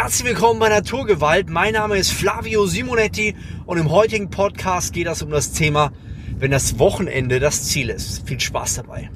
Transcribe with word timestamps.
Herzlich 0.00 0.28
willkommen 0.28 0.60
bei 0.60 0.68
Naturgewalt. 0.68 1.50
Mein 1.50 1.72
Name 1.72 1.96
ist 1.96 2.12
Flavio 2.12 2.66
Simonetti 2.66 3.34
und 3.66 3.78
im 3.78 3.90
heutigen 3.90 4.30
Podcast 4.30 4.92
geht 4.92 5.08
es 5.08 5.22
um 5.22 5.30
das 5.30 5.50
Thema, 5.50 5.90
wenn 6.36 6.52
das 6.52 6.78
Wochenende 6.78 7.40
das 7.40 7.64
Ziel 7.64 7.90
ist. 7.90 8.24
Viel 8.24 8.38
Spaß 8.38 8.74
dabei. 8.74 9.10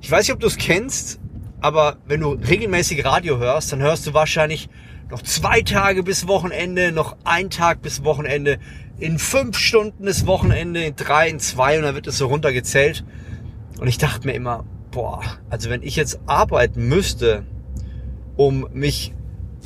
Ich 0.00 0.10
weiß 0.10 0.26
nicht, 0.26 0.32
ob 0.32 0.40
du 0.40 0.46
es 0.46 0.56
kennst, 0.56 1.20
aber 1.60 1.98
wenn 2.06 2.20
du 2.20 2.30
regelmäßig 2.30 3.04
Radio 3.04 3.36
hörst, 3.36 3.70
dann 3.72 3.82
hörst 3.82 4.06
du 4.06 4.14
wahrscheinlich 4.14 4.70
noch 5.10 5.20
zwei 5.20 5.60
Tage 5.60 6.02
bis 6.02 6.26
Wochenende, 6.26 6.90
noch 6.90 7.18
ein 7.24 7.50
Tag 7.50 7.82
bis 7.82 8.02
Wochenende, 8.04 8.58
in 8.98 9.18
fünf 9.18 9.58
Stunden 9.58 10.06
ist 10.06 10.26
Wochenende, 10.26 10.82
in 10.82 10.96
drei, 10.96 11.28
in 11.28 11.40
zwei 11.40 11.76
und 11.76 11.82
dann 11.82 11.94
wird 11.94 12.06
es 12.06 12.16
so 12.16 12.26
runtergezählt. 12.26 13.04
Und 13.78 13.86
ich 13.86 13.98
dachte 13.98 14.26
mir 14.26 14.32
immer, 14.32 14.64
boah, 14.90 15.22
also 15.50 15.68
wenn 15.68 15.82
ich 15.82 15.96
jetzt 15.96 16.20
arbeiten 16.24 16.88
müsste, 16.88 17.44
um 18.36 18.66
mich 18.72 19.12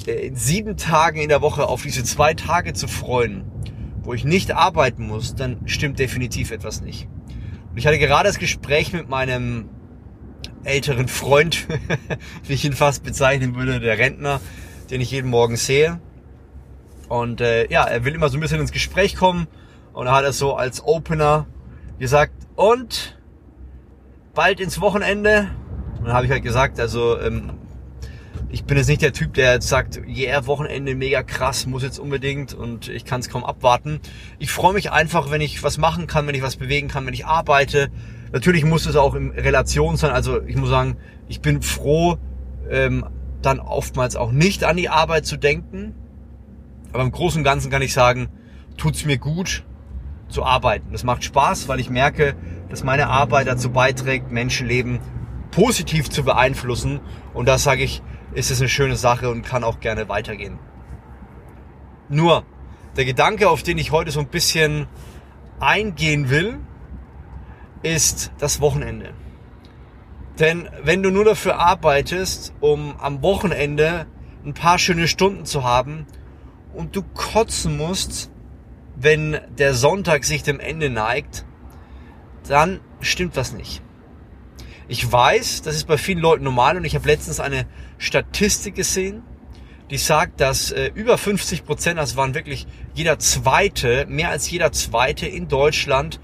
in 0.07 0.37
sieben 0.37 0.77
Tagen 0.77 1.21
in 1.21 1.29
der 1.29 1.43
Woche 1.43 1.69
auf 1.69 1.83
diese 1.83 2.05
zwei 2.05 2.35
Tage 2.35 2.73
zu 2.75 2.89
freuen, 2.89 3.45
wo 4.03 4.15
ich 4.15 4.25
nicht 4.25 4.53
arbeiten 4.53 5.07
muss, 5.07 5.35
dann 5.35 5.61
stimmt 5.67 5.99
definitiv 5.99 6.51
etwas 6.51 6.81
nicht. 6.81 7.09
Und 7.71 7.79
ich 7.79 7.87
hatte 7.87 7.99
gerade 7.99 8.29
das 8.29 8.39
Gespräch 8.39 8.93
mit 8.93 9.09
meinem 9.09 9.69
älteren 10.65 11.09
Freund, 11.09 11.67
wie 12.45 12.53
ich 12.53 12.65
ihn 12.65 12.73
fast 12.73 13.03
bezeichnen 13.03 13.55
würde, 13.55 13.81
der 13.81 13.99
Rentner, 13.99 14.41
den 14.91 15.01
ich 15.01 15.11
jeden 15.11 15.31
Morgen 15.31 15.57
sehe. 15.57 16.01
Und 17.09 17.41
äh, 17.41 17.71
ja, 17.71 17.85
er 17.85 18.05
will 18.05 18.15
immer 18.15 18.29
so 18.29 18.37
ein 18.37 18.41
bisschen 18.41 18.61
ins 18.61 18.73
Gespräch 18.73 19.17
kommen 19.17 19.47
und 19.93 20.07
er 20.07 20.13
hat 20.13 20.25
es 20.25 20.39
so 20.39 20.55
als 20.55 20.85
Opener 20.85 21.47
gesagt, 21.99 22.33
und 22.57 23.19
bald 24.35 24.61
ins 24.61 24.81
Wochenende. 24.81 25.49
Und 25.99 26.07
dann 26.07 26.15
habe 26.15 26.27
ich 26.27 26.33
halt 26.33 26.43
gesagt, 26.43 26.81
also 26.81 27.19
ähm, 27.21 27.56
ich 28.49 28.65
bin 28.65 28.77
jetzt 28.77 28.89
nicht 28.89 29.03
der 29.03 29.13
Typ, 29.13 29.35
der 29.35 29.55
jetzt 29.55 29.69
sagt, 29.69 30.01
yeah, 30.07 30.47
Wochenende 30.47 30.95
mega 30.95 31.23
krass, 31.23 31.67
muss 31.67 31.83
jetzt 31.83 31.99
unbedingt 31.99 32.55
und 32.55 32.89
ich 32.89 33.05
kann 33.05 33.21
es 33.21 33.29
kaum 33.29 33.45
abwarten. 33.45 34.01
Ich 34.39 34.51
freue 34.51 34.73
mich 34.73 34.93
einfach, 34.93 35.31
wenn 35.31 35.41
ich 35.41 35.63
was 35.63 35.79
machen 35.79 36.07
kann, 36.07 36.27
wenn 36.27 36.35
ich 36.35 36.43
was 36.43 36.57
bewegen 36.57 36.89
kann, 36.89 37.07
wenn 37.07 37.15
ich 37.15 37.27
arbeite. 37.27 37.91
Natürlich 38.33 38.65
muss 38.65 38.87
es 38.87 38.97
auch 38.97 39.15
in 39.15 39.31
Relation 39.31 39.97
sein. 39.97 40.13
Also 40.13 40.43
ich 40.43 40.57
muss 40.57 40.69
sagen, 40.69 40.97
ich 41.29 41.41
bin 41.41 41.63
froh, 41.63 42.19
ähm, 42.71 43.05
dann 43.43 43.61
oftmals 43.61 44.17
auch 44.17 44.33
nicht 44.33 44.65
an 44.65 44.77
die 44.77 44.89
Arbeit 44.89 45.27
zu 45.27 45.37
denken. 45.37 45.95
Aber 46.93 47.03
im 47.03 47.13
Großen 47.13 47.41
und 47.41 47.45
Ganzen 47.45 47.71
kann 47.71 47.83
ich 47.83 47.93
sagen, 47.93 48.29
tut's 48.77 49.05
mir 49.05 49.19
gut 49.19 49.65
zu 50.29 50.45
arbeiten. 50.45 50.89
Das 50.93 51.05
macht 51.05 51.25
Spaß, 51.25 51.69
weil 51.69 51.81
ich 51.81 51.91
merke, 51.91 52.35
dass 52.69 52.85
meine 52.85 53.09
Arbeit 53.09 53.49
dazu 53.49 53.71
beiträgt, 53.71 54.31
Menschenleben 54.31 55.01
positiv 55.51 56.11
zu 56.11 56.25
beeinflussen. 56.25 57.01
Und 57.33 57.47
das 57.47 57.63
sage 57.63 57.83
ich, 57.83 58.03
ist 58.37 58.51
es 58.51 58.61
eine 58.61 58.69
schöne 58.69 58.97
Sache 58.97 59.31
und 59.31 59.43
kann 59.43 59.65
auch 59.65 59.81
gerne 59.81 60.11
weitergehen. 60.11 60.59
Nur, 62.11 62.45
der 62.97 63.07
Gedanke, 63.07 63.49
auf 63.49 63.63
den 63.63 63.79
ich 63.79 63.93
heute 63.93 64.11
so 64.11 64.21
ein 64.21 64.29
bisschen 64.29 64.87
eingehen 65.59 66.29
will, 66.29 66.59
ist 67.83 68.33
das 68.39 68.61
Wochenende. 68.61 69.15
Denn 70.39 70.69
wenn 70.83 71.03
du 71.03 71.11
nur 71.11 71.25
dafür 71.25 71.59
arbeitest, 71.59 72.53
um 72.61 72.97
am 72.99 73.23
Wochenende 73.23 74.07
ein 74.45 74.53
paar 74.53 74.79
schöne 74.79 75.09
Stunden 75.09 75.47
zu 75.47 75.65
haben 75.65 76.07
und 76.75 76.95
du 76.95 77.03
kotzen 77.03 77.79
musst, 77.79 78.31
wenn 78.97 79.41
der 79.57 79.73
Sonntag 79.73 80.25
sich 80.25 80.43
dem 80.43 80.61
Ende 80.61 80.91
neigt, 80.91 81.47
dann 82.47 82.81
stimmt 83.01 83.35
was 83.35 83.55
nicht. 83.55 83.83
Ich 84.89 85.11
weiß, 85.11 85.63
das 85.63 85.75
ist 85.75 85.89
bei 85.89 85.99
vielen 85.99 86.21
Leuten 86.21 86.45
normal 86.45 86.77
und 86.77 86.85
ich 86.85 86.95
habe 86.95 87.09
letztens 87.09 87.41
eine 87.41 87.67
Statistik 87.99 88.77
gesehen, 88.77 89.23
die 89.91 89.99
sagt, 89.99 90.41
dass 90.41 90.71
äh, 90.71 90.91
über 90.95 91.19
50 91.19 91.65
Prozent, 91.65 91.99
das 91.99 92.17
waren 92.17 92.35
wirklich 92.35 92.67
jeder 92.95 93.19
Zweite, 93.19 94.07
mehr 94.09 94.31
als 94.31 94.49
jeder 94.51 94.71
Zweite 94.73 95.27
in 95.27 95.49
Deutschland, 95.49 96.21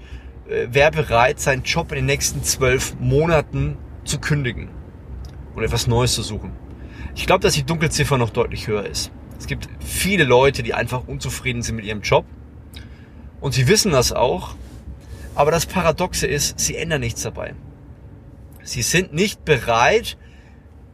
äh, 0.47 0.67
wäre 0.71 0.91
bereit, 0.91 1.41
seinen 1.41 1.63
Job 1.63 1.91
in 1.91 1.97
den 1.97 2.05
nächsten 2.05 2.43
zwölf 2.43 2.95
Monaten 2.99 3.77
zu 4.05 4.19
kündigen 4.19 4.69
und 5.55 5.63
etwas 5.63 5.87
Neues 5.87 6.13
zu 6.13 6.21
suchen. 6.21 6.53
Ich 7.15 7.25
glaube, 7.25 7.41
dass 7.41 7.53
die 7.53 7.63
Dunkelziffer 7.63 8.17
noch 8.17 8.29
deutlich 8.29 8.67
höher 8.67 8.85
ist. 8.85 9.11
Es 9.39 9.47
gibt 9.47 9.67
viele 9.79 10.23
Leute, 10.23 10.63
die 10.63 10.73
einfach 10.73 11.05
unzufrieden 11.05 11.63
sind 11.63 11.75
mit 11.75 11.85
ihrem 11.85 12.01
Job 12.01 12.25
und 13.41 13.53
sie 13.53 13.67
wissen 13.67 13.91
das 13.91 14.13
auch. 14.13 14.55
Aber 15.35 15.51
das 15.51 15.65
Paradoxe 15.65 16.27
ist, 16.27 16.59
sie 16.59 16.77
ändern 16.77 17.01
nichts 17.01 17.23
dabei. 17.23 17.55
Sie 18.63 18.81
sind 18.81 19.13
nicht 19.13 19.45
bereit, 19.45 20.17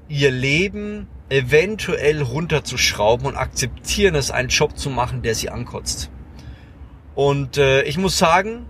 ihr 0.08 0.32
Leben 0.32 1.08
eventuell 1.30 2.22
runterzuschrauben 2.22 3.28
und 3.28 3.36
akzeptieren 3.36 4.16
es, 4.16 4.32
einen 4.32 4.50
Job 4.50 4.78
zu 4.78 4.90
machen, 4.90 5.22
der 5.22 5.36
sie 5.36 5.50
ankotzt. 5.50 6.10
Und 7.14 7.58
äh, 7.58 7.84
ich 7.84 7.98
muss 7.98 8.18
sagen, 8.18 8.66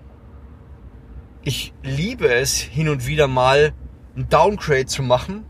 ich 1.44 1.74
liebe 1.82 2.28
es, 2.28 2.58
hin 2.58 2.90
und 2.90 3.08
wieder 3.08 3.28
mal 3.28 3.74
ein 4.16 4.28
Downgrade 4.28 4.88
zu 4.88 5.02
machen, 5.04 5.46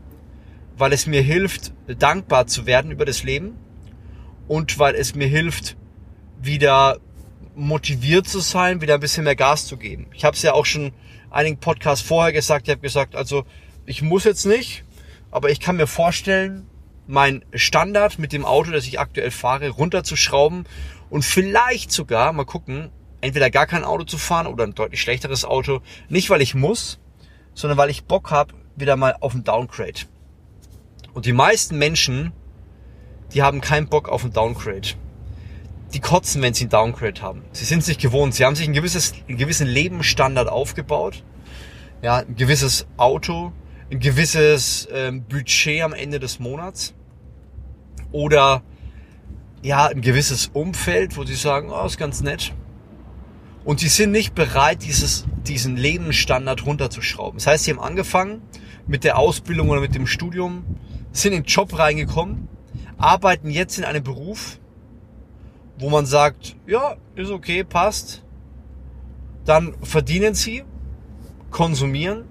weil 0.76 0.92
es 0.92 1.06
mir 1.06 1.22
hilft, 1.22 1.72
dankbar 1.98 2.46
zu 2.46 2.66
werden 2.66 2.90
über 2.92 3.04
das 3.04 3.24
Leben 3.24 3.58
und 4.46 4.78
weil 4.78 4.94
es 4.94 5.14
mir 5.14 5.26
hilft, 5.26 5.76
wieder 6.40 6.98
motiviert 7.56 8.28
zu 8.28 8.38
sein, 8.38 8.80
wieder 8.80 8.94
ein 8.94 9.00
bisschen 9.00 9.24
mehr 9.24 9.36
Gas 9.36 9.66
zu 9.66 9.76
geben. 9.76 10.06
Ich 10.14 10.24
habe 10.24 10.36
es 10.36 10.42
ja 10.42 10.52
auch 10.52 10.64
schon 10.64 10.92
einigen 11.30 11.58
Podcasts 11.58 12.06
vorher 12.06 12.32
gesagt. 12.32 12.68
Ich 12.68 12.72
habe 12.72 12.82
gesagt, 12.82 13.16
also 13.16 13.44
ich 13.86 14.02
muss 14.02 14.24
jetzt 14.24 14.44
nicht, 14.44 14.84
aber 15.30 15.50
ich 15.50 15.60
kann 15.60 15.76
mir 15.76 15.86
vorstellen, 15.86 16.66
mein 17.06 17.44
Standard 17.54 18.18
mit 18.18 18.32
dem 18.32 18.44
Auto, 18.44 18.70
das 18.70 18.86
ich 18.86 19.00
aktuell 19.00 19.30
fahre, 19.30 19.70
runterzuschrauben 19.70 20.64
und 21.08 21.24
vielleicht 21.24 21.90
sogar 21.90 22.32
mal 22.32 22.44
gucken, 22.44 22.90
entweder 23.20 23.50
gar 23.50 23.66
kein 23.66 23.84
Auto 23.84 24.04
zu 24.04 24.18
fahren 24.18 24.46
oder 24.46 24.64
ein 24.64 24.74
deutlich 24.74 25.00
schlechteres 25.00 25.44
Auto. 25.44 25.80
Nicht, 26.08 26.30
weil 26.30 26.40
ich 26.40 26.54
muss, 26.54 27.00
sondern 27.54 27.78
weil 27.78 27.90
ich 27.90 28.04
Bock 28.04 28.30
habe, 28.30 28.54
wieder 28.76 28.96
mal 28.96 29.16
auf 29.20 29.34
ein 29.34 29.44
Downgrade. 29.44 30.02
Und 31.12 31.26
die 31.26 31.32
meisten 31.32 31.78
Menschen, 31.78 32.32
die 33.34 33.42
haben 33.42 33.60
keinen 33.60 33.88
Bock 33.88 34.08
auf 34.08 34.24
ein 34.24 34.32
Downgrade 34.32 34.90
die 35.92 36.00
kotzen, 36.00 36.42
wenn 36.42 36.54
sie 36.54 36.64
einen 36.64 36.70
Downgrade 36.70 37.20
haben. 37.22 37.42
Sie 37.52 37.64
sind 37.64 37.84
sich 37.84 37.98
gewohnt. 37.98 38.34
Sie 38.34 38.44
haben 38.44 38.54
sich 38.54 38.66
ein 38.66 38.72
gewisses, 38.72 39.14
einen 39.28 39.38
gewissen 39.38 39.66
Lebensstandard 39.66 40.48
aufgebaut. 40.48 41.24
Ja, 42.02 42.18
ein 42.18 42.36
gewisses 42.36 42.86
Auto, 42.96 43.52
ein 43.90 44.00
gewisses 44.00 44.88
ähm, 44.92 45.24
Budget 45.24 45.82
am 45.82 45.92
Ende 45.92 46.20
des 46.20 46.38
Monats. 46.38 46.94
Oder 48.12 48.62
ja, 49.62 49.86
ein 49.86 50.00
gewisses 50.00 50.50
Umfeld, 50.52 51.16
wo 51.16 51.24
sie 51.24 51.34
sagen, 51.34 51.70
oh, 51.70 51.84
ist 51.84 51.98
ganz 51.98 52.22
nett. 52.22 52.54
Und 53.64 53.80
sie 53.80 53.88
sind 53.88 54.10
nicht 54.10 54.34
bereit, 54.34 54.82
dieses, 54.82 55.26
diesen 55.46 55.76
Lebensstandard 55.76 56.64
runterzuschrauben. 56.64 57.38
Das 57.38 57.46
heißt, 57.46 57.64
sie 57.64 57.72
haben 57.72 57.80
angefangen 57.80 58.42
mit 58.86 59.04
der 59.04 59.18
Ausbildung 59.18 59.68
oder 59.68 59.80
mit 59.80 59.94
dem 59.94 60.06
Studium, 60.06 60.64
sind 61.12 61.32
in 61.32 61.42
den 61.42 61.46
Job 61.46 61.78
reingekommen, 61.78 62.48
arbeiten 62.96 63.50
jetzt 63.50 63.78
in 63.78 63.84
einem 63.84 64.02
Beruf, 64.02 64.58
wo 65.80 65.88
man 65.88 66.06
sagt, 66.06 66.56
ja, 66.66 66.96
ist 67.16 67.30
okay, 67.30 67.64
passt. 67.64 68.22
Dann 69.44 69.74
verdienen 69.82 70.34
sie, 70.34 70.62
konsumieren, 71.50 72.24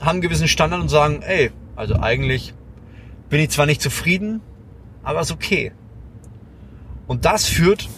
haben 0.00 0.10
einen 0.10 0.20
gewissen 0.20 0.48
Standard 0.48 0.80
und 0.80 0.88
sagen, 0.88 1.22
ey, 1.22 1.50
also 1.74 1.96
eigentlich 1.96 2.54
bin 3.30 3.40
ich 3.40 3.50
zwar 3.50 3.66
nicht 3.66 3.80
zufrieden, 3.80 4.40
aber 5.02 5.20
ist 5.20 5.32
okay. 5.32 5.72
Und 7.06 7.24
das 7.24 7.46
führt 7.46 7.88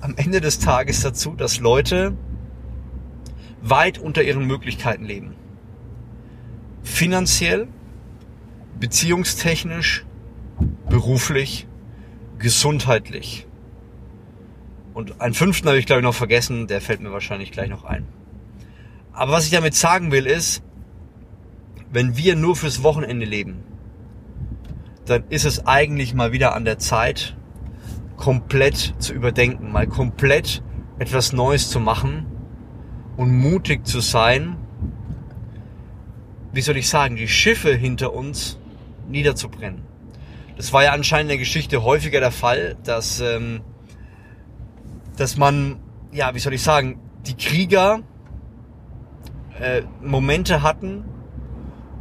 am 0.00 0.14
Ende 0.16 0.40
des 0.40 0.60
Tages 0.60 1.00
dazu, 1.00 1.34
dass 1.34 1.58
Leute 1.58 2.16
weit 3.62 3.98
unter 3.98 4.22
ihren 4.22 4.46
Möglichkeiten 4.46 5.04
leben. 5.04 5.34
Finanziell, 6.82 7.66
beziehungstechnisch, 8.78 10.04
beruflich, 10.88 11.66
gesundheitlich. 12.38 13.46
Und 14.94 15.20
einen 15.20 15.34
fünften 15.34 15.68
habe 15.68 15.78
ich 15.78 15.86
glaube 15.86 16.00
ich 16.00 16.04
noch 16.04 16.14
vergessen, 16.14 16.66
der 16.66 16.80
fällt 16.80 17.00
mir 17.00 17.12
wahrscheinlich 17.12 17.52
gleich 17.52 17.68
noch 17.68 17.84
ein. 17.84 18.06
Aber 19.12 19.32
was 19.32 19.44
ich 19.44 19.50
damit 19.50 19.74
sagen 19.74 20.10
will 20.10 20.26
ist, 20.26 20.62
wenn 21.92 22.16
wir 22.16 22.36
nur 22.36 22.56
fürs 22.56 22.82
Wochenende 22.82 23.26
leben, 23.26 23.62
dann 25.06 25.24
ist 25.28 25.44
es 25.44 25.66
eigentlich 25.66 26.14
mal 26.14 26.32
wieder 26.32 26.54
an 26.54 26.64
der 26.64 26.78
Zeit, 26.78 27.36
komplett 28.16 28.94
zu 28.98 29.12
überdenken, 29.12 29.70
mal 29.70 29.86
komplett 29.86 30.62
etwas 30.98 31.32
Neues 31.32 31.68
zu 31.70 31.80
machen 31.80 32.26
und 33.16 33.36
mutig 33.36 33.86
zu 33.86 34.00
sein, 34.00 34.56
wie 36.52 36.60
soll 36.60 36.76
ich 36.76 36.88
sagen, 36.88 37.16
die 37.16 37.28
Schiffe 37.28 37.74
hinter 37.74 38.12
uns 38.12 38.58
niederzubrennen. 39.08 39.82
Das 40.56 40.72
war 40.72 40.84
ja 40.84 40.92
anscheinend 40.92 41.24
in 41.24 41.36
der 41.36 41.38
Geschichte 41.38 41.82
häufiger 41.82 42.20
der 42.20 42.30
Fall, 42.30 42.76
dass 42.84 43.20
ähm, 43.20 43.62
dass 45.16 45.36
man, 45.36 45.78
ja, 46.12 46.34
wie 46.34 46.38
soll 46.38 46.54
ich 46.54 46.62
sagen, 46.62 46.98
die 47.26 47.36
Krieger 47.36 48.00
äh, 49.60 49.82
Momente 50.02 50.62
hatten, 50.62 51.04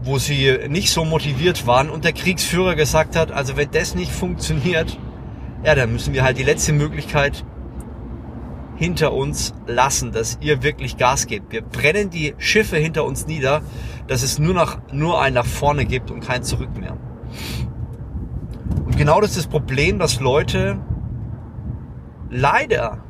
wo 0.03 0.17
sie 0.17 0.57
nicht 0.67 0.91
so 0.91 1.05
motiviert 1.05 1.65
waren 1.65 1.89
und 1.89 2.03
der 2.03 2.13
Kriegsführer 2.13 2.75
gesagt 2.75 3.15
hat, 3.15 3.31
also 3.31 3.55
wenn 3.55 3.71
das 3.71 3.95
nicht 3.95 4.11
funktioniert, 4.11 4.97
ja, 5.63 5.75
dann 5.75 5.93
müssen 5.93 6.13
wir 6.13 6.23
halt 6.23 6.37
die 6.37 6.43
letzte 6.43 6.73
Möglichkeit 6.73 7.45
hinter 8.75 9.13
uns 9.13 9.53
lassen, 9.65 10.11
dass 10.11 10.37
ihr 10.41 10.61
wirklich 10.63 10.97
Gas 10.97 11.27
gebt. 11.27 11.53
Wir 11.53 11.61
brennen 11.61 12.09
die 12.09 12.33
Schiffe 12.37 12.77
hinter 12.77 13.05
uns 13.05 13.27
nieder, 13.27 13.61
dass 14.07 14.23
es 14.23 14.39
nur, 14.39 14.53
nach, 14.53 14.79
nur 14.91 15.21
ein 15.21 15.33
nach 15.33 15.45
vorne 15.45 15.85
gibt 15.85 16.11
und 16.11 16.19
kein 16.19 16.43
Zurück 16.43 16.77
mehr. 16.77 16.97
Und 18.85 18.97
genau 18.97 19.21
das 19.21 19.31
ist 19.31 19.39
das 19.39 19.47
Problem, 19.47 19.99
dass 19.99 20.19
Leute 20.19 20.79
leider 22.33 23.03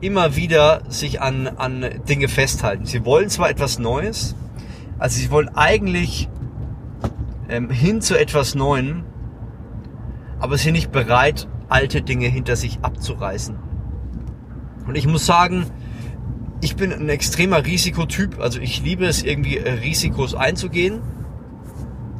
immer 0.00 0.36
wieder 0.36 0.82
sich 0.88 1.20
an, 1.20 1.46
an 1.46 1.84
Dinge 2.08 2.28
festhalten. 2.28 2.86
Sie 2.86 3.04
wollen 3.04 3.28
zwar 3.28 3.50
etwas 3.50 3.78
Neues, 3.78 4.34
also 4.98 5.18
sie 5.18 5.30
wollen 5.30 5.48
eigentlich 5.54 6.28
ähm, 7.48 7.70
hin 7.70 8.00
zu 8.00 8.18
etwas 8.18 8.54
Neuem, 8.54 9.04
aber 10.38 10.56
sind 10.56 10.72
nicht 10.72 10.92
bereit, 10.92 11.48
alte 11.68 12.02
Dinge 12.02 12.28
hinter 12.28 12.56
sich 12.56 12.78
abzureißen. 12.82 13.58
Und 14.86 14.94
ich 14.96 15.06
muss 15.06 15.26
sagen, 15.26 15.66
ich 16.62 16.76
bin 16.76 16.92
ein 16.92 17.08
extremer 17.08 17.64
Risikotyp. 17.64 18.40
Also 18.40 18.60
ich 18.60 18.82
liebe 18.82 19.06
es 19.06 19.22
irgendwie 19.22 19.58
äh, 19.58 19.70
Risikos 19.70 20.34
einzugehen. 20.34 21.00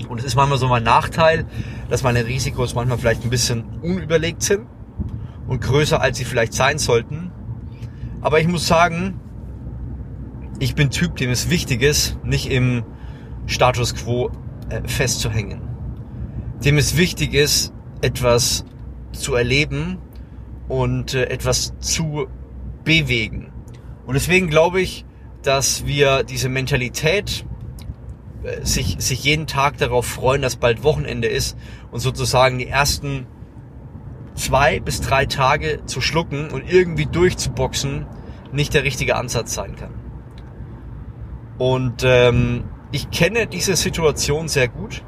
Und 0.09 0.19
es 0.19 0.25
ist 0.25 0.35
manchmal 0.35 0.59
so 0.59 0.69
mein 0.69 0.83
Nachteil, 0.83 1.47
dass 1.89 2.03
meine 2.03 2.27
Risikos 2.27 2.75
manchmal 2.75 2.99
vielleicht 2.99 3.25
ein 3.25 3.31
bisschen 3.31 3.65
unüberlegt 3.81 4.43
sind 4.43 4.67
und 5.51 5.61
größer 5.61 6.01
als 6.01 6.17
sie 6.17 6.25
vielleicht 6.25 6.55
sein 6.55 6.79
sollten. 6.79 7.33
Aber 8.21 8.41
ich 8.41 8.47
muss 8.47 8.69
sagen, 8.69 9.19
ich 10.61 10.77
bin 10.77 10.91
Typ, 10.91 11.17
dem 11.17 11.31
es 11.31 11.51
wichtig 11.51 11.83
ist, 11.83 12.19
nicht 12.23 12.53
im 12.53 12.85
Status 13.47 13.97
quo 13.97 14.31
äh, 14.69 14.87
festzuhängen. 14.87 15.61
Dem 16.65 16.79
es 16.79 16.97
wichtig 16.97 17.35
ist, 17.35 17.73
etwas 18.01 18.65
zu 19.11 19.35
erleben 19.35 19.99
und 20.69 21.15
äh, 21.15 21.25
etwas 21.25 21.75
zu 21.81 22.29
bewegen. 22.85 23.51
Und 24.07 24.15
deswegen 24.15 24.51
glaube 24.51 24.81
ich, 24.81 25.05
dass 25.43 25.85
wir 25.85 26.23
diese 26.23 26.49
Mentalität, 26.49 27.45
äh, 28.45 28.65
sich, 28.65 28.95
sich 29.01 29.25
jeden 29.25 29.49
Tag 29.49 29.79
darauf 29.79 30.07
freuen, 30.07 30.43
dass 30.43 30.55
bald 30.55 30.85
Wochenende 30.85 31.27
ist 31.27 31.57
und 31.91 31.99
sozusagen 31.99 32.59
die 32.59 32.69
ersten 32.69 33.27
zwei 34.41 34.81
bis 34.81 35.01
drei 35.01 35.27
Tage 35.27 35.85
zu 35.85 36.01
schlucken 36.01 36.51
und 36.51 36.71
irgendwie 36.71 37.07
durchzuboxen, 37.07 38.07
nicht 38.53 38.75
der 38.75 38.85
richtige 38.85 39.17
Ansatz 39.17 39.55
sein 39.55 39.77
kann. 39.77 39.95
Und 41.59 42.03
ähm, 42.05 42.65
ich 42.91 43.11
kenne 43.11 43.47
diese 43.47 43.77
Situation 43.77 44.49
sehr 44.49 44.69
gut. 44.69 45.05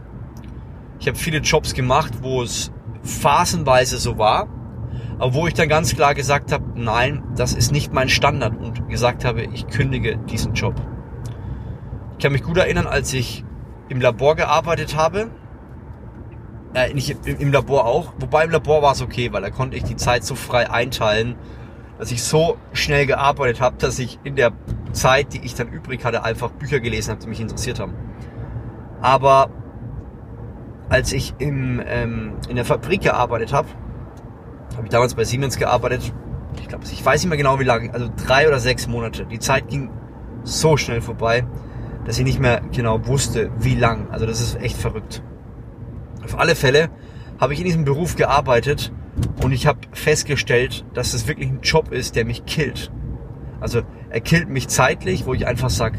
Ich 1.00 1.08
habe 1.08 1.18
viele 1.18 1.38
Jobs 1.38 1.74
gemacht, 1.74 2.12
wo 2.20 2.42
es 2.42 2.70
phasenweise 3.02 3.98
so 3.98 4.18
war, 4.18 4.48
aber 5.18 5.34
wo 5.34 5.46
ich 5.46 5.54
dann 5.54 5.68
ganz 5.68 5.94
klar 5.94 6.14
gesagt 6.14 6.52
habe, 6.52 6.64
nein, 6.76 7.22
das 7.34 7.54
ist 7.54 7.72
nicht 7.72 7.92
mein 7.92 8.08
Standard 8.08 8.56
und 8.56 8.88
gesagt 8.88 9.24
habe, 9.24 9.42
ich 9.42 9.66
kündige 9.66 10.18
diesen 10.18 10.52
Job. 10.52 10.74
Ich 12.12 12.22
kann 12.22 12.32
mich 12.32 12.42
gut 12.42 12.58
erinnern, 12.58 12.86
als 12.86 13.12
ich 13.14 13.44
im 13.88 14.00
Labor 14.00 14.36
gearbeitet 14.36 14.96
habe, 14.96 15.30
äh, 16.74 16.92
nicht 16.94 17.16
im 17.26 17.52
Labor 17.52 17.86
auch, 17.86 18.12
wobei 18.18 18.44
im 18.44 18.50
Labor 18.50 18.82
war 18.82 18.92
es 18.92 19.02
okay, 19.02 19.32
weil 19.32 19.42
da 19.42 19.50
konnte 19.50 19.76
ich 19.76 19.84
die 19.84 19.96
Zeit 19.96 20.24
so 20.24 20.34
frei 20.34 20.70
einteilen, 20.70 21.36
dass 21.98 22.10
ich 22.10 22.22
so 22.22 22.56
schnell 22.72 23.06
gearbeitet 23.06 23.60
habe, 23.60 23.76
dass 23.78 23.98
ich 23.98 24.18
in 24.24 24.36
der 24.36 24.52
Zeit, 24.92 25.34
die 25.34 25.44
ich 25.44 25.54
dann 25.54 25.68
übrig 25.68 26.04
hatte, 26.04 26.24
einfach 26.24 26.50
Bücher 26.50 26.80
gelesen 26.80 27.10
habe, 27.10 27.20
die 27.20 27.28
mich 27.28 27.40
interessiert 27.40 27.78
haben. 27.78 27.94
Aber 29.00 29.50
als 30.88 31.12
ich 31.12 31.34
im, 31.38 31.82
ähm, 31.86 32.34
in 32.48 32.56
der 32.56 32.64
Fabrik 32.64 33.02
gearbeitet 33.02 33.52
habe, 33.52 33.68
habe 34.76 34.84
ich 34.84 34.90
damals 34.90 35.14
bei 35.14 35.24
Siemens 35.24 35.58
gearbeitet. 35.58 36.12
Ich 36.60 36.68
glaube, 36.68 36.84
ich 36.84 37.04
weiß 37.04 37.22
nicht 37.22 37.28
mehr 37.28 37.38
genau 37.38 37.60
wie 37.60 37.64
lange, 37.64 37.92
also 37.94 38.08
drei 38.26 38.48
oder 38.48 38.58
sechs 38.58 38.86
Monate. 38.86 39.26
Die 39.26 39.38
Zeit 39.38 39.68
ging 39.68 39.90
so 40.44 40.76
schnell 40.76 41.00
vorbei, 41.00 41.46
dass 42.04 42.18
ich 42.18 42.24
nicht 42.24 42.40
mehr 42.40 42.62
genau 42.72 43.06
wusste, 43.06 43.50
wie 43.58 43.74
lang. 43.74 44.10
Also 44.10 44.26
das 44.26 44.40
ist 44.40 44.60
echt 44.60 44.76
verrückt. 44.76 45.22
Auf 46.24 46.38
alle 46.38 46.54
Fälle 46.54 46.90
habe 47.40 47.54
ich 47.54 47.60
in 47.60 47.66
diesem 47.66 47.84
Beruf 47.84 48.16
gearbeitet 48.16 48.92
und 49.42 49.52
ich 49.52 49.66
habe 49.66 49.80
festgestellt, 49.92 50.84
dass 50.94 51.14
es 51.14 51.26
wirklich 51.26 51.48
ein 51.48 51.60
Job 51.62 51.92
ist, 51.92 52.16
der 52.16 52.24
mich 52.24 52.44
killt. 52.46 52.92
Also 53.60 53.82
er 54.10 54.20
killt 54.20 54.48
mich 54.48 54.68
zeitlich, 54.68 55.26
wo 55.26 55.34
ich 55.34 55.46
einfach 55.46 55.70
sag, 55.70 55.98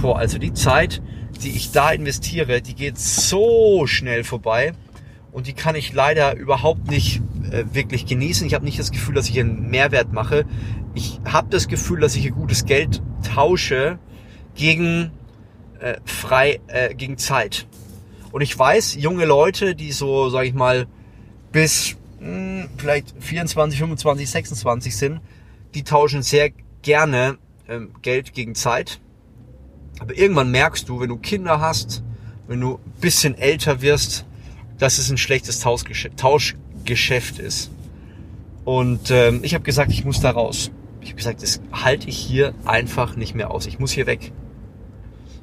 boah, 0.00 0.18
also 0.18 0.38
die 0.38 0.52
Zeit, 0.52 1.02
die 1.42 1.50
ich 1.50 1.72
da 1.72 1.90
investiere, 1.90 2.60
die 2.60 2.74
geht 2.74 2.98
so 2.98 3.86
schnell 3.86 4.24
vorbei 4.24 4.72
und 5.32 5.46
die 5.46 5.52
kann 5.52 5.74
ich 5.74 5.92
leider 5.92 6.36
überhaupt 6.36 6.90
nicht 6.90 7.20
äh, 7.50 7.64
wirklich 7.72 8.06
genießen. 8.06 8.46
Ich 8.46 8.54
habe 8.54 8.64
nicht 8.64 8.78
das 8.78 8.90
Gefühl, 8.92 9.14
dass 9.14 9.28
ich 9.28 9.38
einen 9.40 9.68
Mehrwert 9.68 10.12
mache. 10.12 10.44
Ich 10.94 11.20
habe 11.24 11.48
das 11.50 11.68
Gefühl, 11.68 12.00
dass 12.00 12.14
ich 12.16 12.26
ein 12.26 12.34
gutes 12.34 12.64
Geld 12.66 13.02
tausche 13.34 13.98
gegen 14.54 15.10
äh, 15.80 15.96
frei 16.04 16.60
äh, 16.68 16.94
gegen 16.94 17.18
Zeit. 17.18 17.66
Und 18.34 18.40
ich 18.40 18.58
weiß, 18.58 18.96
junge 18.96 19.26
Leute, 19.26 19.76
die 19.76 19.92
so, 19.92 20.28
sage 20.28 20.48
ich 20.48 20.54
mal, 20.54 20.88
bis 21.52 21.94
mh, 22.18 22.62
hm, 22.64 22.68
vielleicht 22.78 23.14
24, 23.20 23.78
25, 23.78 24.28
26 24.28 24.96
sind, 24.96 25.20
die 25.72 25.84
tauschen 25.84 26.20
sehr 26.22 26.50
gerne 26.82 27.38
ähm, 27.68 27.90
Geld 28.02 28.32
gegen 28.34 28.56
Zeit. 28.56 28.98
Aber 30.00 30.18
irgendwann 30.18 30.50
merkst 30.50 30.88
du, 30.88 30.98
wenn 30.98 31.10
du 31.10 31.16
Kinder 31.16 31.60
hast, 31.60 32.02
wenn 32.48 32.60
du 32.60 32.80
ein 32.84 33.00
bisschen 33.00 33.38
älter 33.38 33.82
wirst, 33.82 34.26
dass 34.78 34.98
es 34.98 35.12
ein 35.12 35.16
schlechtes 35.16 35.60
Tauschgeschäft, 35.60 36.16
Tauschgeschäft 36.16 37.38
ist. 37.38 37.70
Und 38.64 39.12
ähm, 39.12 39.42
ich 39.44 39.54
habe 39.54 39.62
gesagt, 39.62 39.92
ich 39.92 40.04
muss 40.04 40.20
da 40.20 40.32
raus. 40.32 40.72
Ich 41.02 41.10
habe 41.10 41.18
gesagt, 41.18 41.40
das 41.40 41.60
halte 41.70 42.08
ich 42.08 42.16
hier 42.16 42.52
einfach 42.64 43.14
nicht 43.14 43.36
mehr 43.36 43.52
aus. 43.52 43.66
Ich 43.66 43.78
muss 43.78 43.92
hier 43.92 44.08
weg. 44.08 44.32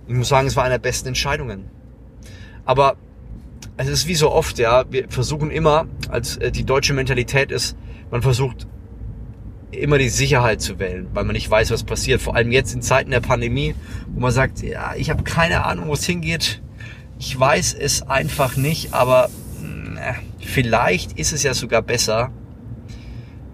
Ich 0.10 0.14
muss 0.14 0.28
sagen, 0.28 0.48
es 0.48 0.58
war 0.58 0.66
eine 0.66 0.74
der 0.74 0.80
besten 0.80 1.08
Entscheidungen. 1.08 1.70
Aber 2.66 2.96
es 3.78 3.88
ist 3.88 4.08
wie 4.08 4.16
so 4.16 4.32
oft, 4.32 4.60
ja, 4.60 4.86
wir 4.90 5.10
versuchen 5.10 5.52
immer, 5.52 5.88
als 6.10 6.38
äh, 6.38 6.52
die 6.52 6.64
deutsche 6.64 6.94
Mentalität 6.94 7.52
ist, 7.52 7.76
man 8.10 8.22
versucht 8.22 8.68
immer 9.72 9.98
die 9.98 10.10
Sicherheit 10.10 10.62
zu 10.62 10.80
wählen, 10.80 11.08
weil 11.14 11.24
man 11.24 11.34
nicht 11.34 11.50
weiß, 11.50 11.72
was 11.72 11.84
passiert. 11.84 12.22
Vor 12.22 12.36
allem 12.36 12.52
jetzt 12.52 12.74
in 12.74 12.82
Zeiten 12.82 13.12
der 13.12 13.22
Pandemie, 13.22 13.74
wo 14.08 14.20
man 14.20 14.32
sagt, 14.32 14.62
ja, 14.62 14.94
ich 14.96 15.10
habe 15.10 15.24
keine 15.24 15.66
Ahnung, 15.66 15.88
wo 15.88 15.94
es 15.94 16.06
hingeht. 16.06 16.62
Ich 17.18 17.40
weiß 17.40 17.74
es 17.74 18.02
einfach 18.04 18.58
nicht, 18.58 18.94
aber 18.94 19.30
na, 19.62 20.16
vielleicht 20.40 21.18
ist 21.18 21.32
es 21.32 21.44
ja 21.44 21.54
sogar 21.54 21.82
besser, 21.82 22.32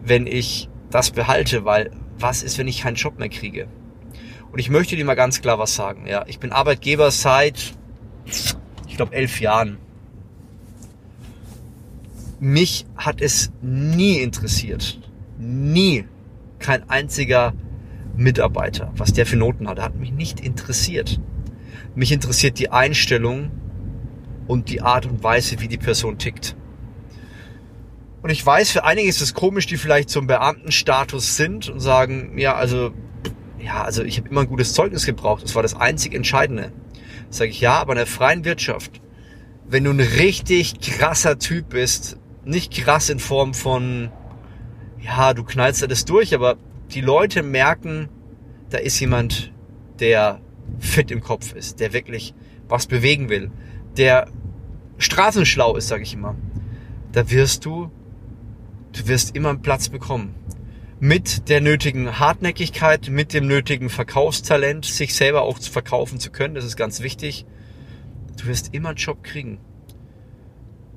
wenn 0.03 0.25
ich 0.25 0.69
das 0.89 1.11
behalte, 1.11 1.65
weil 1.65 1.91
was 2.17 2.43
ist, 2.43 2.57
wenn 2.57 2.67
ich 2.67 2.81
keinen 2.81 2.95
Job 2.95 3.19
mehr 3.19 3.29
kriege? 3.29 3.67
Und 4.51 4.59
ich 4.59 4.69
möchte 4.69 4.95
dir 4.95 5.05
mal 5.05 5.15
ganz 5.15 5.41
klar 5.41 5.59
was 5.59 5.75
sagen. 5.75 6.07
Ja, 6.07 6.25
ich 6.27 6.39
bin 6.39 6.51
Arbeitgeber 6.51 7.11
seit, 7.11 7.73
ich 8.97 8.99
glaube, 8.99 9.15
elf 9.15 9.39
Jahren. 9.41 9.77
Mich 12.39 12.87
hat 12.95 13.21
es 13.21 13.51
nie 13.61 14.17
interessiert, 14.17 14.99
nie 15.37 16.05
kein 16.57 16.89
einziger 16.89 17.53
Mitarbeiter, 18.15 18.91
was 18.97 19.13
der 19.13 19.27
für 19.27 19.35
Noten 19.35 19.69
hatte, 19.69 19.83
hat 19.83 19.95
mich 19.97 20.11
nicht 20.11 20.39
interessiert. 20.39 21.19
Mich 21.93 22.11
interessiert 22.11 22.57
die 22.57 22.71
Einstellung 22.71 23.51
und 24.47 24.69
die 24.69 24.81
Art 24.81 25.05
und 25.05 25.23
Weise, 25.23 25.59
wie 25.59 25.67
die 25.67 25.77
Person 25.77 26.17
tickt. 26.17 26.55
Und 28.23 28.31
ich 28.31 28.43
weiß, 28.43 28.71
für 28.71 28.83
einige 28.83 29.07
ist 29.07 29.21
es 29.21 29.35
komisch, 29.35 29.67
die 29.67 29.77
vielleicht 29.77 30.09
zum 30.09 30.25
Beamtenstatus 30.25 31.35
sind 31.35 31.69
und 31.69 31.81
sagen, 31.81 32.39
ja, 32.39 32.55
also, 32.55 32.93
ja, 33.59 33.83
also 33.83 34.03
ich 34.03 34.17
habe 34.17 34.29
immer 34.29 34.41
ein 34.41 34.47
gutes 34.47 34.73
Zeugnis 34.73 35.05
gebraucht. 35.05 35.43
Das 35.43 35.53
war 35.53 35.61
das 35.61 35.75
einzig 35.75 36.15
Entscheidende. 36.15 36.71
Sage 37.29 37.51
ich, 37.51 37.61
ja, 37.61 37.73
aber 37.79 37.93
in 37.93 37.97
der 37.97 38.07
freien 38.07 38.45
Wirtschaft, 38.45 39.01
wenn 39.67 39.83
du 39.83 39.91
ein 39.91 39.99
richtig 39.99 40.79
krasser 40.79 41.39
Typ 41.39 41.69
bist, 41.69 42.17
nicht 42.45 42.73
krass 42.73 43.09
in 43.09 43.19
Form 43.19 43.53
von, 43.53 44.11
ja, 45.01 45.33
du 45.33 45.43
knallst 45.43 45.83
alles 45.83 46.05
durch, 46.05 46.33
aber 46.33 46.57
die 46.91 47.01
Leute 47.01 47.43
merken, 47.43 48.09
da 48.69 48.77
ist 48.77 48.99
jemand, 48.99 49.51
der 49.99 50.39
fit 50.79 51.11
im 51.11 51.21
Kopf 51.21 51.53
ist, 51.53 51.79
der 51.79 51.93
wirklich 51.93 52.33
was 52.67 52.87
bewegen 52.87 53.29
will, 53.29 53.51
der 53.97 54.27
straßenschlau 54.97 55.75
ist, 55.75 55.87
sage 55.87 56.03
ich 56.03 56.13
immer. 56.13 56.35
Da 57.11 57.29
wirst 57.29 57.65
du, 57.65 57.91
du 58.93 59.07
wirst 59.07 59.35
immer 59.35 59.49
einen 59.49 59.61
Platz 59.61 59.89
bekommen. 59.89 60.35
Mit 60.99 61.49
der 61.49 61.61
nötigen 61.61 62.19
Hartnäckigkeit, 62.19 63.09
mit 63.09 63.33
dem 63.33 63.45
nötigen 63.45 63.89
Verkaufstalent, 63.89 64.85
sich 64.85 65.13
selber 65.13 65.43
auch 65.43 65.59
zu 65.59 65.71
verkaufen 65.71 66.19
zu 66.19 66.31
können, 66.31 66.55
das 66.55 66.65
ist 66.65 66.75
ganz 66.75 67.01
wichtig. 67.01 67.45
Du 68.37 68.47
wirst 68.47 68.73
immer 68.73 68.89
einen 68.89 68.97
Job 68.97 69.23
kriegen. 69.23 69.59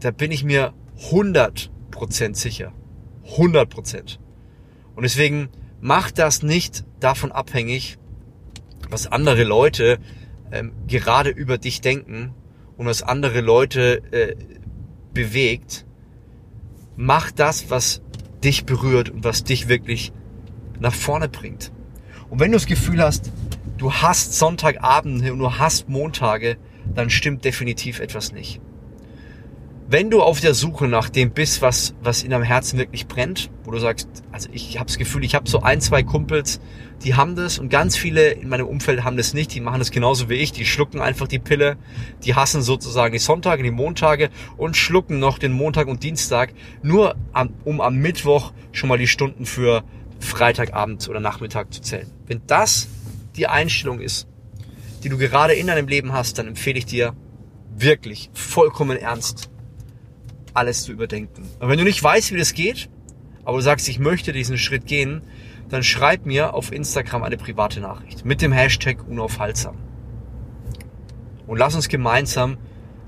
Da 0.01 0.11
bin 0.11 0.33
ich 0.33 0.43
mir 0.43 0.73
100% 1.11 2.35
sicher. 2.35 2.73
100 3.33 3.69
Prozent. 3.69 4.21
Und 4.97 5.03
deswegen 5.03 5.51
macht 5.81 6.19
das 6.19 6.43
nicht 6.43 6.85
davon 6.99 7.31
abhängig, 7.31 7.99
was 8.89 9.07
andere 9.07 9.45
Leute 9.45 9.99
ähm, 10.51 10.73
gerade 10.87 11.31
über 11.31 11.59
dich 11.59 11.83
denken 11.83 12.35
und 12.77 12.87
was 12.87 13.03
andere 13.03 13.41
Leute 13.41 14.03
äh, 14.13 14.37
bewegt. 15.13 15.85
Mach 16.97 17.31
das, 17.31 17.71
was 17.71 18.03
dich 18.45 18.65
berührt 18.65 19.11
und 19.11 19.25
was 19.25 19.45
dich 19.45 19.69
wirklich 19.69 20.13
nach 20.79 20.95
vorne 20.95 21.29
bringt. 21.29 21.73
Und 22.29 22.41
wenn 22.41 22.53
du 22.53 22.57
das 22.57 22.67
Gefühl 22.67 23.03
hast, 23.03 23.31
du 23.77 23.93
hast 23.93 24.39
Sonntagabend 24.39 25.29
und 25.31 25.39
du 25.39 25.59
hast 25.59 25.89
Montage, 25.89 26.57
dann 26.95 27.11
stimmt 27.11 27.45
definitiv 27.45 28.01
etwas 28.01 28.33
nicht. 28.33 28.61
Wenn 29.93 30.09
du 30.09 30.23
auf 30.23 30.39
der 30.39 30.55
Suche 30.55 30.87
nach 30.87 31.09
dem 31.09 31.33
bist, 31.33 31.63
was, 31.63 31.97
was 32.01 32.23
in 32.23 32.31
deinem 32.31 32.45
Herzen 32.45 32.79
wirklich 32.79 33.09
brennt, 33.09 33.51
wo 33.65 33.73
du 33.73 33.81
sagst, 33.81 34.09
also 34.31 34.49
ich 34.53 34.79
habe 34.79 34.87
das 34.87 34.99
Gefühl, 34.99 35.25
ich 35.25 35.35
habe 35.35 35.51
so 35.51 35.63
ein, 35.63 35.81
zwei 35.81 36.05
Kumpels, 36.05 36.61
die 37.03 37.17
haben 37.17 37.35
das 37.35 37.59
und 37.59 37.71
ganz 37.71 37.97
viele 37.97 38.31
in 38.31 38.49
meinem 38.49 38.69
Umfeld 38.69 39.03
haben 39.03 39.17
das 39.17 39.35
nicht, 39.35 39.53
die 39.53 39.61
machen 39.61 39.81
das 39.81 39.91
genauso 39.91 40.29
wie 40.29 40.35
ich, 40.35 40.53
die 40.53 40.65
schlucken 40.65 41.01
einfach 41.01 41.27
die 41.27 41.41
Pille, 41.41 41.77
die 42.23 42.37
hassen 42.37 42.63
sozusagen 42.63 43.13
die 43.13 43.19
Sonntage, 43.19 43.65
die 43.65 43.73
Montage 43.73 44.31
und 44.57 44.77
schlucken 44.77 45.19
noch 45.19 45.41
den 45.41 45.51
Montag 45.51 45.89
und 45.89 46.05
Dienstag, 46.05 46.55
nur 46.85 47.17
am, 47.33 47.53
um 47.65 47.81
am 47.81 47.97
Mittwoch 47.97 48.53
schon 48.71 48.91
mal 48.91 48.99
die 48.99 49.09
Stunden 49.09 49.45
für 49.45 49.83
Freitagabend 50.21 51.09
oder 51.09 51.19
Nachmittag 51.19 51.75
zu 51.75 51.83
zählen. 51.83 52.09
Wenn 52.29 52.43
das 52.47 52.87
die 53.35 53.49
Einstellung 53.49 53.99
ist, 53.99 54.29
die 55.03 55.09
du 55.09 55.19
gerade 55.19 55.55
in 55.55 55.67
deinem 55.67 55.89
Leben 55.89 56.13
hast, 56.13 56.39
dann 56.39 56.47
empfehle 56.47 56.79
ich 56.79 56.87
dir 56.87 57.13
wirklich 57.77 58.31
vollkommen 58.35 58.97
ernst, 58.97 59.51
alles 60.55 60.83
zu 60.85 60.93
überdenken. 60.93 61.43
Und 61.59 61.69
wenn 61.69 61.79
du 61.79 61.85
nicht 61.85 62.03
weißt, 62.03 62.33
wie 62.33 62.39
das 62.39 62.55
geht, 62.55 62.89
aber 63.45 63.59
du 63.59 63.63
sagst, 63.63 63.89
ich 63.89 63.99
möchte 63.99 64.33
diesen 64.33 64.59
Schritt 64.59 64.87
gehen, 64.87 65.23
dann 65.69 65.83
schreib 65.83 66.27
mir 66.27 66.55
auf 66.55 66.73
Instagram 66.73 67.23
eine 67.23 67.37
private 67.37 67.81
Nachricht 67.81 68.25
mit 68.25 68.43
dem 68.43 68.53
Hashtag 68.53 69.07
unaufhaltsam. 69.09 69.77
Und 71.47 71.59
lass 71.59 71.75
uns 71.75 71.89
gemeinsam 71.89 72.59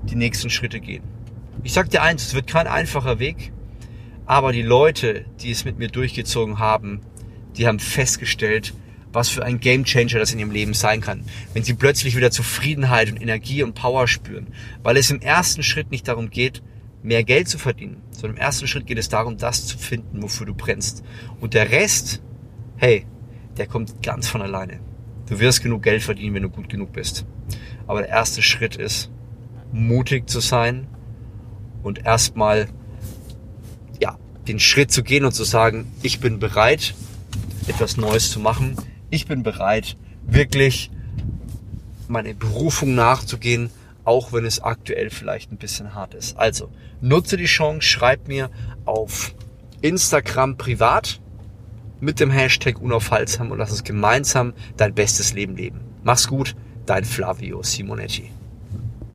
die 0.03 0.15
nächsten 0.15 0.49
Schritte 0.49 0.79
gehen. 0.79 1.03
Ich 1.63 1.73
sag 1.73 1.89
dir 1.89 2.01
eins, 2.01 2.25
es 2.25 2.33
wird 2.33 2.47
kein 2.47 2.67
einfacher 2.67 3.19
Weg, 3.19 3.53
aber 4.25 4.51
die 4.51 4.61
Leute, 4.61 5.25
die 5.41 5.51
es 5.51 5.65
mit 5.65 5.77
mir 5.77 5.89
durchgezogen 5.89 6.59
haben, 6.59 7.01
die 7.57 7.67
haben 7.67 7.79
festgestellt, 7.79 8.73
was 9.11 9.29
für 9.29 9.45
ein 9.45 9.59
Gamechanger 9.59 10.19
das 10.19 10.33
in 10.33 10.39
ihrem 10.39 10.51
Leben 10.51 10.73
sein 10.73 11.01
kann, 11.01 11.23
wenn 11.53 11.63
sie 11.63 11.75
plötzlich 11.75 12.15
wieder 12.17 12.31
Zufriedenheit 12.31 13.11
und 13.11 13.21
Energie 13.21 13.63
und 13.63 13.75
Power 13.75 14.07
spüren, 14.07 14.47
weil 14.81 14.97
es 14.97 15.11
im 15.11 15.21
ersten 15.21 15.63
Schritt 15.63 15.91
nicht 15.91 16.07
darum 16.07 16.29
geht, 16.29 16.63
mehr 17.03 17.23
Geld 17.23 17.49
zu 17.49 17.59
verdienen, 17.59 18.01
sondern 18.11 18.37
im 18.37 18.41
ersten 18.41 18.65
Schritt 18.65 18.87
geht 18.87 18.97
es 18.97 19.09
darum, 19.09 19.37
das 19.37 19.67
zu 19.67 19.77
finden, 19.77 20.23
wofür 20.23 20.45
du 20.45 20.55
brennst. 20.55 21.03
Und 21.39 21.53
der 21.53 21.69
Rest, 21.69 22.23
hey, 22.77 23.05
der 23.57 23.67
kommt 23.67 24.01
ganz 24.01 24.27
von 24.27 24.41
alleine. 24.41 24.79
Du 25.27 25.39
wirst 25.39 25.61
genug 25.61 25.83
Geld 25.83 26.01
verdienen, 26.01 26.35
wenn 26.35 26.43
du 26.43 26.49
gut 26.49 26.69
genug 26.69 26.93
bist. 26.93 27.25
Aber 27.85 27.99
der 27.99 28.09
erste 28.09 28.41
Schritt 28.41 28.77
ist, 28.77 29.11
mutig 29.71 30.29
zu 30.29 30.39
sein 30.39 30.87
und 31.81 32.05
erstmal, 32.05 32.69
ja, 33.99 34.17
den 34.47 34.59
Schritt 34.59 34.91
zu 34.91 35.03
gehen 35.03 35.25
und 35.25 35.33
zu 35.33 35.43
sagen, 35.43 35.91
ich 36.01 36.19
bin 36.19 36.39
bereit, 36.39 36.95
etwas 37.67 37.97
Neues 37.97 38.31
zu 38.31 38.39
machen. 38.39 38.75
Ich 39.09 39.27
bin 39.27 39.43
bereit, 39.43 39.97
wirklich 40.25 40.89
meine 42.07 42.33
Berufung 42.33 42.95
nachzugehen, 42.95 43.69
auch 44.05 44.33
wenn 44.33 44.45
es 44.45 44.61
aktuell 44.61 45.09
vielleicht 45.09 45.51
ein 45.51 45.57
bisschen 45.57 45.93
hart 45.95 46.13
ist. 46.13 46.37
Also 46.37 46.69
nutze 47.01 47.37
die 47.37 47.45
Chance, 47.45 47.81
schreib 47.81 48.27
mir 48.27 48.49
auf 48.85 49.33
Instagram 49.81 50.57
privat 50.57 51.19
mit 51.99 52.19
dem 52.19 52.31
Hashtag 52.31 52.81
unaufhaltsam 52.81 53.51
und 53.51 53.59
lass 53.59 53.71
uns 53.71 53.83
gemeinsam 53.83 54.53
dein 54.77 54.93
bestes 54.93 55.33
Leben 55.33 55.55
leben. 55.55 55.79
Mach's 56.03 56.27
gut, 56.27 56.55
dein 56.85 57.05
Flavio 57.05 57.63
Simonetti. 57.63 58.29